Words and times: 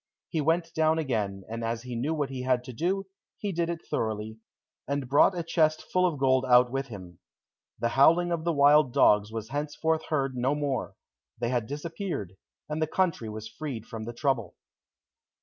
He 0.29 0.41
went 0.41 0.73
down 0.73 0.97
again, 0.97 1.43
and 1.47 1.63
as 1.63 1.83
he 1.83 1.95
knew 1.95 2.15
what 2.15 2.31
he 2.31 2.41
had 2.41 2.63
to 2.63 2.73
do, 2.73 3.05
he 3.37 3.51
did 3.51 3.69
it 3.69 3.85
thoroughly, 3.87 4.39
and 4.87 5.07
brought 5.07 5.37
a 5.37 5.43
chest 5.43 5.83
full 5.93 6.07
of 6.07 6.17
gold 6.17 6.43
out 6.43 6.71
with 6.71 6.87
him. 6.87 7.19
The 7.77 7.89
howling 7.89 8.31
of 8.31 8.43
the 8.43 8.51
wild 8.51 8.93
dogs 8.95 9.31
was 9.31 9.49
henceforth 9.49 10.05
heard 10.07 10.35
no 10.35 10.55
more; 10.55 10.95
they 11.37 11.49
had 11.49 11.67
disappeared, 11.67 12.35
and 12.67 12.81
the 12.81 12.87
country 12.87 13.29
was 13.29 13.47
freed 13.47 13.85
from 13.85 14.05
the 14.05 14.13
trouble. 14.13 14.55